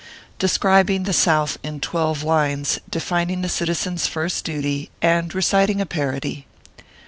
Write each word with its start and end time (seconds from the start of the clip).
DESCRIBING 0.39 1.03
THE 1.03 1.13
SOUTH 1.13 1.59
IN 1.61 1.79
TWELVE 1.79 2.23
LINES, 2.23 2.79
DEFINING 2.89 3.43
THE 3.43 3.49
CITIZEN 3.49 3.93
S 3.93 4.07
FIRST 4.07 4.43
DUTY, 4.43 4.89
AND 4.99 5.35
RECITING 5.35 5.79
A 5.79 5.85
PARODY. 5.85 6.47